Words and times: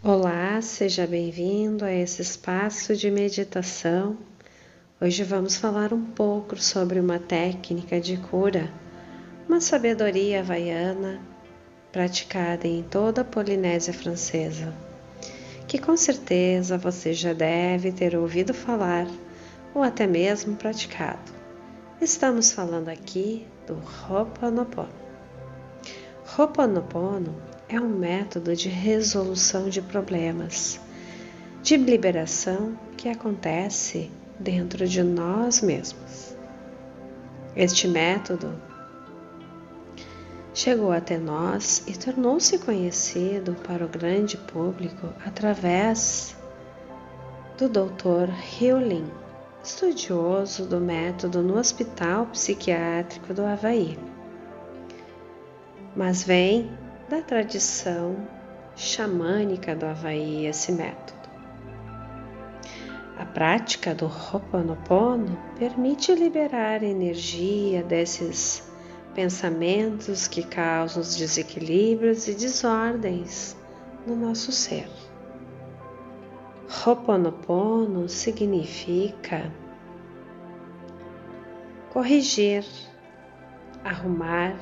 Olá, 0.00 0.62
seja 0.62 1.08
bem-vindo 1.08 1.84
a 1.84 1.92
esse 1.92 2.22
espaço 2.22 2.94
de 2.94 3.10
meditação. 3.10 4.16
Hoje 5.00 5.24
vamos 5.24 5.56
falar 5.56 5.92
um 5.92 6.04
pouco 6.04 6.56
sobre 6.56 7.00
uma 7.00 7.18
técnica 7.18 8.00
de 8.00 8.16
cura, 8.16 8.72
uma 9.48 9.60
sabedoria 9.60 10.38
havaiana 10.38 11.20
praticada 11.90 12.68
em 12.68 12.84
toda 12.84 13.22
a 13.22 13.24
Polinésia 13.24 13.92
Francesa, 13.92 14.72
que 15.66 15.80
com 15.80 15.96
certeza 15.96 16.78
você 16.78 17.12
já 17.12 17.32
deve 17.32 17.90
ter 17.90 18.14
ouvido 18.16 18.54
falar 18.54 19.08
ou 19.74 19.82
até 19.82 20.06
mesmo 20.06 20.54
praticado. 20.54 21.32
Estamos 22.00 22.52
falando 22.52 22.88
aqui 22.88 23.44
do 23.66 23.74
Ho'oponopono. 24.08 24.94
Ho'oponopono 26.38 27.47
é 27.68 27.78
um 27.78 27.88
método 27.88 28.56
de 28.56 28.68
resolução 28.68 29.68
de 29.68 29.82
problemas, 29.82 30.80
de 31.62 31.76
liberação 31.76 32.78
que 32.96 33.08
acontece 33.08 34.10
dentro 34.38 34.88
de 34.88 35.02
nós 35.02 35.60
mesmos. 35.60 36.34
Este 37.54 37.86
método 37.86 38.54
chegou 40.54 40.90
até 40.90 41.18
nós 41.18 41.84
e 41.86 41.92
tornou-se 41.92 42.58
conhecido 42.58 43.54
para 43.66 43.84
o 43.84 43.88
grande 43.88 44.36
público 44.36 45.08
através 45.24 46.34
do 47.58 47.68
Dr. 47.68 48.30
Hewlin 48.60 49.06
estudioso 49.62 50.64
do 50.64 50.80
método 50.80 51.42
no 51.42 51.58
Hospital 51.58 52.26
Psiquiátrico 52.26 53.34
do 53.34 53.44
Havaí. 53.44 53.98
Mas 55.94 56.22
vem 56.22 56.70
da 57.08 57.22
tradição 57.22 58.28
xamânica 58.76 59.74
do 59.74 59.86
Havaí 59.86 60.46
esse 60.46 60.70
método. 60.72 61.18
A 63.18 63.24
prática 63.24 63.94
do 63.94 64.06
Ho'oponopono 64.06 65.36
permite 65.58 66.14
liberar 66.14 66.82
energia 66.82 67.82
desses 67.82 68.70
pensamentos 69.14 70.28
que 70.28 70.44
causam 70.44 71.02
os 71.02 71.16
desequilíbrios 71.16 72.28
e 72.28 72.34
desordens 72.34 73.56
no 74.06 74.14
nosso 74.14 74.52
ser. 74.52 74.88
Ho'oponopono 76.86 78.08
significa 78.08 79.50
corrigir, 81.90 82.64
arrumar, 83.82 84.56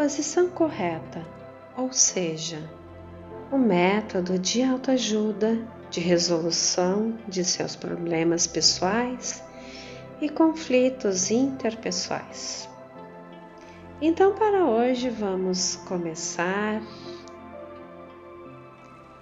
posição 0.00 0.48
correta, 0.48 1.22
ou 1.76 1.92
seja, 1.92 2.58
um 3.52 3.58
método 3.58 4.38
de 4.38 4.62
autoajuda, 4.62 5.58
de 5.90 6.00
resolução 6.00 7.18
de 7.28 7.44
seus 7.44 7.76
problemas 7.76 8.46
pessoais 8.46 9.44
e 10.18 10.26
conflitos 10.30 11.30
interpessoais. 11.30 12.66
Então, 14.00 14.34
para 14.34 14.64
hoje, 14.64 15.10
vamos 15.10 15.76
começar 15.86 16.80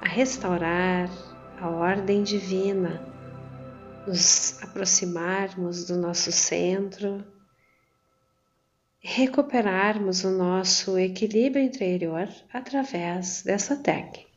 a 0.00 0.06
restaurar 0.06 1.10
a 1.60 1.68
ordem 1.70 2.22
divina, 2.22 3.02
nos 4.06 4.62
aproximarmos 4.62 5.84
do 5.86 5.96
nosso 5.96 6.30
centro, 6.30 7.24
recuperarmos 9.00 10.24
o 10.24 10.30
nosso 10.30 10.98
equilíbrio 10.98 11.64
interior 11.64 12.28
através 12.52 13.42
dessa 13.42 13.76
técnica. 13.76 14.28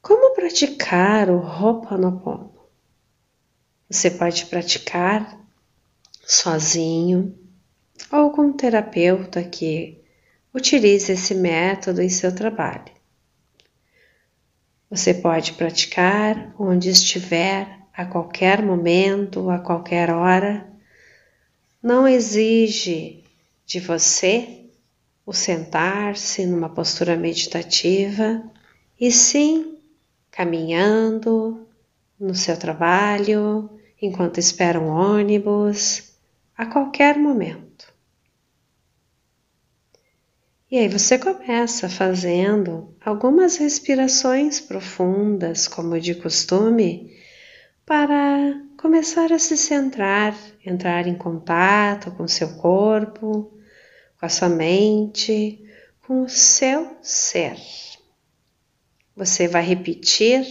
Como 0.00 0.34
praticar 0.34 1.30
o 1.30 1.38
Ho'oponopono? 1.38 2.52
Você 3.88 4.10
pode 4.10 4.46
praticar 4.46 5.38
sozinho 6.24 7.38
ou 8.10 8.30
com 8.30 8.42
um 8.42 8.52
terapeuta 8.52 9.44
que 9.44 10.02
utilize 10.52 11.12
esse 11.12 11.34
método 11.34 12.02
em 12.02 12.08
seu 12.08 12.34
trabalho. 12.34 12.92
Você 14.90 15.14
pode 15.14 15.52
praticar 15.54 16.54
onde 16.58 16.90
estiver, 16.90 17.80
a 17.94 18.04
qualquer 18.04 18.62
momento, 18.62 19.48
a 19.50 19.58
qualquer 19.58 20.10
hora. 20.10 20.71
Não 21.82 22.06
exige 22.06 23.24
de 23.66 23.80
você 23.80 24.66
o 25.26 25.32
sentar-se 25.32 26.46
numa 26.46 26.68
postura 26.68 27.16
meditativa, 27.16 28.42
e 29.00 29.10
sim 29.10 29.78
caminhando 30.30 31.66
no 32.18 32.34
seu 32.34 32.56
trabalho, 32.56 33.68
enquanto 34.00 34.38
espera 34.38 34.80
um 34.80 34.88
ônibus, 34.88 36.12
a 36.56 36.66
qualquer 36.66 37.18
momento. 37.18 37.92
E 40.70 40.78
aí 40.78 40.88
você 40.88 41.18
começa 41.18 41.88
fazendo 41.88 42.96
algumas 43.04 43.56
respirações 43.56 44.60
profundas, 44.60 45.68
como 45.68 46.00
de 46.00 46.14
costume, 46.14 47.14
para 47.84 48.58
começar 48.82 49.32
a 49.32 49.38
se 49.38 49.56
centrar, 49.56 50.36
entrar 50.66 51.06
em 51.06 51.14
contato 51.14 52.10
com 52.10 52.26
seu 52.26 52.56
corpo, 52.56 53.56
com 54.18 54.26
a 54.26 54.28
sua 54.28 54.48
mente, 54.48 55.64
com 56.00 56.22
o 56.24 56.28
seu 56.28 56.96
ser. 57.00 57.56
Você 59.14 59.46
vai 59.46 59.62
repetir 59.62 60.44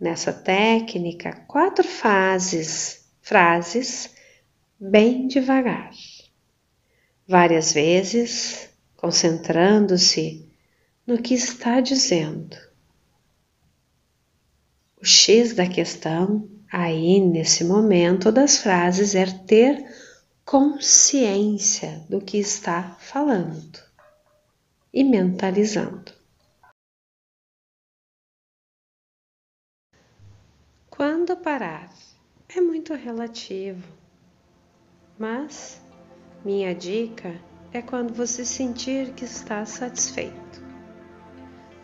nessa 0.00 0.32
técnica 0.32 1.44
quatro 1.46 1.86
fases, 1.86 3.04
frases 3.20 4.08
bem 4.80 5.28
devagar. 5.28 5.90
Várias 7.28 7.74
vezes 7.74 8.70
concentrando-se 8.96 10.48
no 11.06 11.20
que 11.20 11.34
está 11.34 11.82
dizendo. 11.82 12.56
O 14.96 15.04
X 15.04 15.52
da 15.52 15.66
questão 15.68 16.48
aí 16.70 17.20
nesse 17.20 17.64
momento 17.64 18.30
das 18.30 18.58
frases 18.58 19.14
é 19.14 19.26
ter 19.26 19.84
consciência 20.44 22.04
do 22.08 22.20
que 22.20 22.38
está 22.38 22.96
falando 22.98 23.78
e 24.92 25.04
mentalizando. 25.04 26.12
Quando 30.88 31.36
parar 31.36 31.92
é 32.48 32.60
muito 32.60 32.94
relativo, 32.94 33.86
mas 35.18 35.80
minha 36.44 36.74
dica 36.74 37.40
é 37.72 37.80
quando 37.80 38.12
você 38.12 38.44
sentir 38.44 39.14
que 39.14 39.24
está 39.24 39.64
satisfeito. 39.64 40.62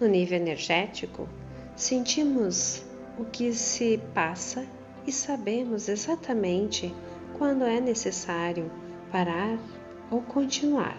No 0.00 0.08
nível 0.08 0.38
energético, 0.38 1.28
sentimos 1.76 2.83
o 3.18 3.24
que 3.24 3.52
se 3.52 4.00
passa 4.12 4.66
e 5.06 5.12
sabemos 5.12 5.88
exatamente 5.88 6.94
quando 7.38 7.64
é 7.64 7.80
necessário 7.80 8.70
parar 9.10 9.58
ou 10.10 10.22
continuar. 10.22 10.98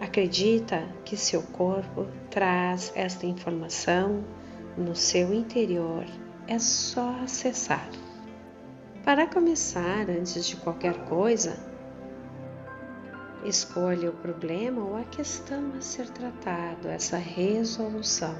Acredita 0.00 0.86
que 1.04 1.16
seu 1.16 1.42
corpo 1.42 2.06
traz 2.30 2.92
esta 2.94 3.26
informação 3.26 4.24
no 4.76 4.94
seu 4.94 5.32
interior, 5.32 6.04
é 6.46 6.58
só 6.58 7.16
acessar. 7.22 7.88
Para 9.04 9.26
começar, 9.26 10.10
antes 10.10 10.46
de 10.46 10.56
qualquer 10.56 11.04
coisa, 11.04 11.56
Escolha 13.44 14.08
o 14.08 14.14
problema 14.14 14.82
ou 14.82 14.96
a 14.96 15.04
questão 15.04 15.74
a 15.76 15.80
ser 15.82 16.08
tratado, 16.08 16.88
essa 16.88 17.18
resolução, 17.18 18.34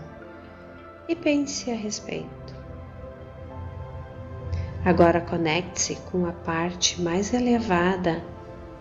e 1.09 1.15
pense 1.15 1.71
a 1.71 1.75
respeito. 1.75 2.55
Agora 4.85 5.21
conecte-se 5.21 5.97
com 6.11 6.27
a 6.27 6.33
parte 6.33 7.01
mais 7.01 7.33
elevada 7.33 8.23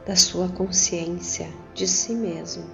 da 0.05 0.15
sua 0.15 0.49
consciência 0.49 1.49
de 1.73 1.87
si 1.87 2.13
mesmo 2.13 2.65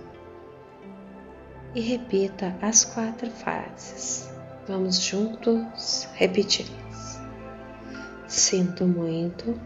e 1.76 1.82
repita 1.82 2.56
as 2.62 2.84
quatro 2.84 3.30
frases. 3.30 4.32
Vamos 4.68 5.00
juntos 5.00 6.08
repetir-las. 6.16 7.22
Sinto 8.28 8.86
muito, 8.86 9.60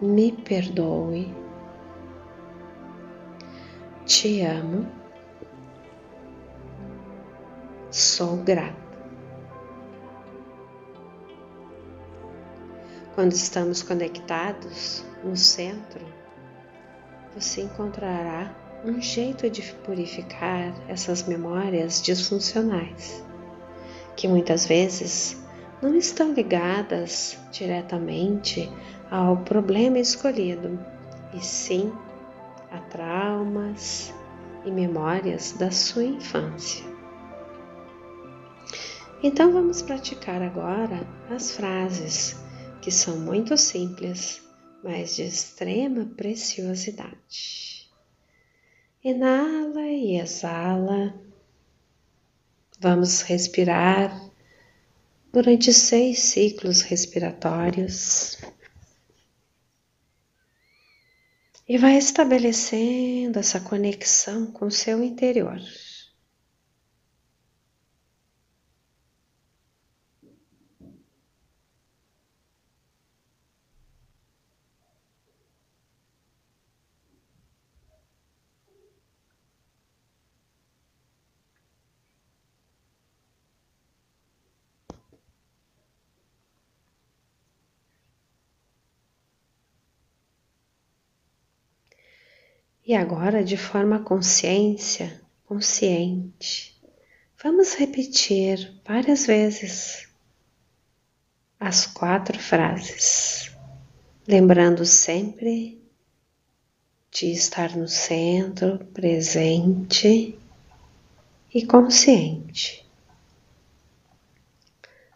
me 0.00 0.32
perdoe 0.32 1.44
te 4.04 4.42
amo, 4.42 4.86
sou 7.94 8.38
grato. 8.38 8.74
Quando 13.14 13.30
estamos 13.30 13.84
conectados 13.84 15.04
no 15.22 15.36
centro, 15.36 16.04
você 17.36 17.62
encontrará 17.62 18.52
um 18.84 19.00
jeito 19.00 19.48
de 19.48 19.62
purificar 19.84 20.74
essas 20.88 21.22
memórias 21.22 22.02
disfuncionais, 22.02 23.24
que 24.16 24.26
muitas 24.26 24.66
vezes 24.66 25.40
não 25.80 25.94
estão 25.94 26.32
ligadas 26.32 27.38
diretamente 27.52 28.68
ao 29.08 29.36
problema 29.36 30.00
escolhido, 30.00 30.84
e 31.32 31.40
sim 31.40 31.92
a 32.72 32.78
traumas 32.90 34.12
e 34.64 34.70
memórias 34.72 35.52
da 35.52 35.70
sua 35.70 36.02
infância. 36.02 36.93
Então 39.26 39.50
vamos 39.50 39.80
praticar 39.80 40.42
agora 40.42 41.00
as 41.30 41.52
frases 41.52 42.36
que 42.82 42.90
são 42.90 43.18
muito 43.18 43.56
simples, 43.56 44.42
mas 44.82 45.16
de 45.16 45.22
extrema 45.22 46.04
preciosidade. 46.14 47.90
Inala 49.02 49.80
e 49.80 50.20
exala. 50.20 51.18
Vamos 52.78 53.22
respirar 53.22 54.14
durante 55.32 55.72
seis 55.72 56.18
ciclos 56.18 56.82
respiratórios. 56.82 58.36
E 61.66 61.78
vai 61.78 61.96
estabelecendo 61.96 63.38
essa 63.38 63.58
conexão 63.58 64.52
com 64.52 64.66
o 64.66 64.70
seu 64.70 65.02
interior. 65.02 65.58
E 92.86 92.94
agora, 92.94 93.42
de 93.42 93.56
forma 93.56 94.00
consciência, 94.00 95.18
consciente, 95.46 96.78
vamos 97.42 97.72
repetir 97.72 98.78
várias 98.84 99.26
vezes 99.26 100.06
as 101.58 101.86
quatro 101.86 102.38
frases, 102.38 103.50
lembrando 104.28 104.84
sempre 104.84 105.82
de 107.10 107.32
estar 107.32 107.74
no 107.74 107.88
centro, 107.88 108.78
presente 108.92 110.38
e 111.54 111.64
consciente, 111.64 112.84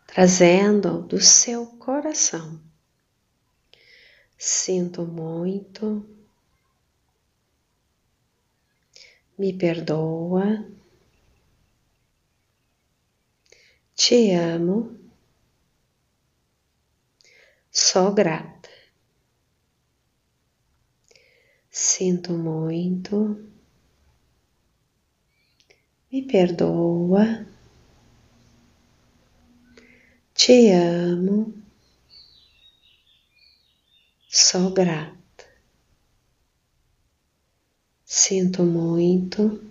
trazendo 0.07 1.03
do 1.03 1.21
seu 1.21 1.67
coração. 1.67 2.59
Sinto 4.39 5.03
muito 5.05 6.18
me 9.39 9.53
perdoa, 9.55 10.65
te 13.95 14.35
amo, 14.35 14.97
sou 17.71 18.13
grata, 18.13 18.69
sinto 21.71 22.33
muito, 22.33 23.17
me 26.11 26.23
perdoa, 26.23 27.47
te 30.35 30.73
amo, 30.73 31.53
sou 34.29 34.71
grata. 34.73 35.18
Sinto 38.21 38.65
muito, 38.65 39.63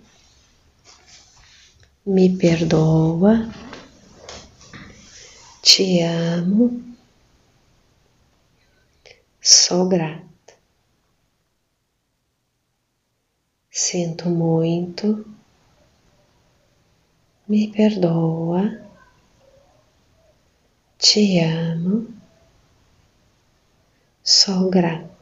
me 2.05 2.29
perdoa, 2.37 3.33
te 5.61 6.01
amo, 6.01 6.81
sou 9.41 9.89
grata. 9.89 10.53
Sinto 13.69 14.29
muito, 14.29 15.25
me 17.49 17.67
perdoa, 17.67 18.63
te 20.97 21.41
amo, 21.41 22.07
sou 24.23 24.69
grata. 24.69 25.16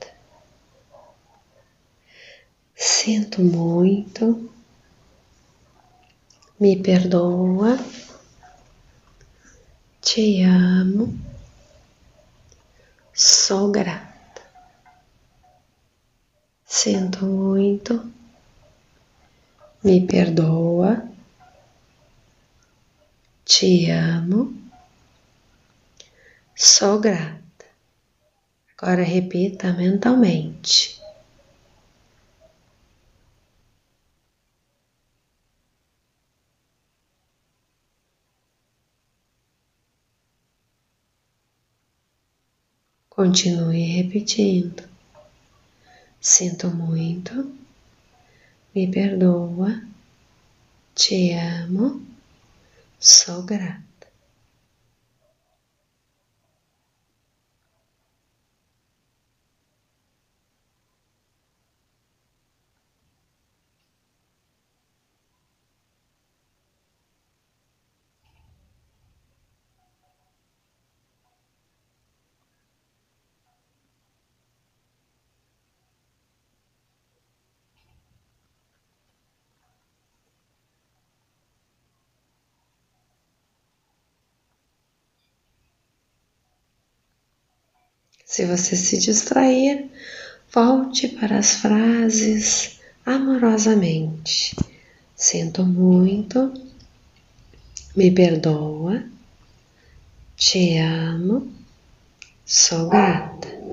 Sinto 3.06 3.40
muito, 3.44 4.50
me 6.60 6.76
perdoa, 6.76 7.78
te 10.02 10.42
amo, 10.42 11.16
sou 13.14 13.70
grata. 13.70 14.42
Sinto 16.66 17.28
muito, 17.28 18.12
me 19.84 20.02
perdoa, 20.08 21.08
te 23.46 23.92
amo, 23.92 24.52
sou 26.56 27.00
grata. 27.00 27.66
Agora 28.76 29.04
repita 29.04 29.74
mentalmente. 29.74 31.05
Continue 43.16 44.04
repetindo. 44.04 44.84
Sinto 46.20 46.70
muito, 46.70 47.50
me 48.74 48.88
perdoa, 48.88 49.82
te 50.94 51.34
amo, 51.34 52.02
sou 53.00 53.44
grata. 53.44 53.85
Se 88.26 88.44
você 88.46 88.76
se 88.76 88.98
distrair, 88.98 89.90
volte 90.52 91.08
para 91.08 91.38
as 91.38 91.58
frases 91.58 92.80
amorosamente. 93.06 94.56
Sinto 95.16 95.64
muito, 95.64 96.52
me 97.96 98.12
perdoa, 98.12 99.04
te 100.36 100.78
amo, 100.80 101.54
sou 102.44 102.90
grata. 102.90 103.65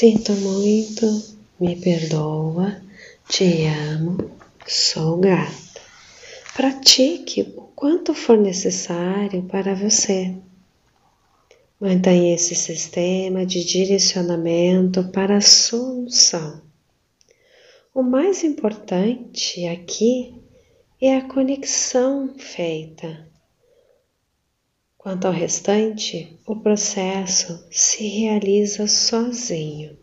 Sinto 0.00 0.30
muito, 0.30 1.06
me 1.58 1.74
perdoa, 1.74 2.80
te 3.28 3.64
amo, 3.66 4.30
sou 4.64 5.18
grata. 5.18 5.80
Pratique 6.54 7.52
o 7.56 7.62
quanto 7.74 8.14
for 8.14 8.38
necessário 8.38 9.42
para 9.42 9.74
você. 9.74 10.36
Mantenha 11.80 12.36
esse 12.36 12.54
sistema 12.54 13.44
de 13.44 13.64
direcionamento 13.64 15.02
para 15.08 15.38
a 15.38 15.40
solução. 15.40 16.62
O 17.92 18.00
mais 18.00 18.44
importante 18.44 19.66
aqui 19.66 20.32
é 21.02 21.16
a 21.16 21.26
conexão 21.26 22.36
feita. 22.38 23.27
Quanto 25.08 25.26
ao 25.26 25.32
restante, 25.32 26.38
o 26.46 26.56
processo 26.56 27.66
se 27.70 28.06
realiza 28.06 28.86
sozinho. 28.86 29.96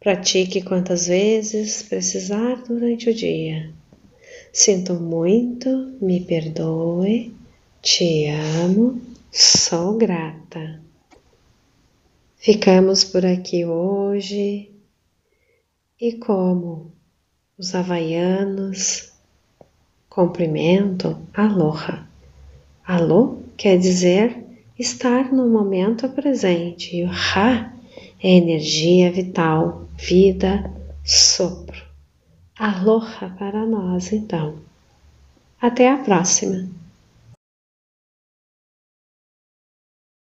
Pratique 0.00 0.62
quantas 0.62 1.06
vezes 1.06 1.80
precisar 1.80 2.56
durante 2.64 3.08
o 3.08 3.14
dia. 3.14 3.72
Sinto 4.52 4.94
muito, 4.94 5.96
me 6.02 6.18
perdoe, 6.24 7.32
te 7.80 8.26
amo, 8.64 9.00
sou 9.30 9.96
grata. 9.96 10.82
Ficamos 12.38 13.04
por 13.04 13.24
aqui 13.24 13.64
hoje 13.64 14.72
e 16.00 16.14
como 16.14 16.90
os 17.56 17.76
havaianos 17.76 19.12
cumprimento 20.10 21.16
aloha. 21.32 22.08
Alô 22.84 23.42
quer 23.62 23.78
dizer 23.78 24.44
estar 24.76 25.32
no 25.32 25.48
momento 25.48 26.08
presente 26.08 26.96
e 26.96 27.04
o 27.04 27.08
ha 27.08 27.72
é 28.20 28.28
energia 28.28 29.08
vital, 29.12 29.86
vida, 29.96 30.68
sopro. 31.04 31.80
Aloha 32.58 33.32
para 33.38 33.64
nós 33.64 34.12
então. 34.12 34.56
Até 35.60 35.88
a 35.88 35.96
próxima! 35.96 36.68